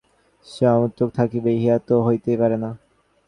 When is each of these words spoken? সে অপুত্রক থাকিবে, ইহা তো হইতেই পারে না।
সে 0.47 0.63
অপুত্রক 0.75 1.09
থাকিবে, 1.19 1.49
ইহা 1.59 1.77
তো 1.87 1.95
হইতেই 2.05 2.37
পারে 2.41 2.57
না। 2.63 2.69